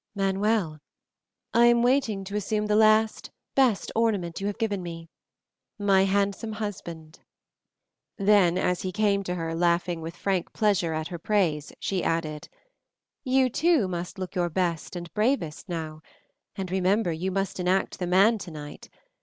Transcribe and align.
"Manuel, 0.15 0.79
I 1.53 1.67
am 1.67 1.83
waiting 1.83 2.23
to 2.23 2.35
assume 2.35 2.65
the 2.65 2.75
last 2.75 3.29
best 3.53 3.91
ornament 3.95 4.41
you 4.41 4.47
have 4.47 4.57
given 4.57 4.81
me, 4.81 5.09
my 5.77 6.05
handsome 6.05 6.53
husband." 6.53 7.19
Then, 8.17 8.57
as 8.57 8.81
he 8.81 8.91
came 8.91 9.21
to 9.21 9.35
her 9.35 9.53
laughing 9.53 10.01
with 10.01 10.15
frank 10.17 10.53
pleasure 10.53 10.93
at 10.93 11.09
her 11.09 11.19
praise, 11.19 11.71
she 11.79 12.03
added, 12.03 12.49
"You, 13.23 13.47
too, 13.47 13.87
must 13.87 14.17
look 14.17 14.33
your 14.33 14.49
best 14.49 14.95
and 14.95 15.13
bravest 15.13 15.69
now, 15.69 16.01
and 16.55 16.71
remember 16.71 17.11
you 17.11 17.29
must 17.29 17.59
enact 17.59 17.99
the 17.99 18.07
man 18.07 18.39
tonight. 18.39 18.89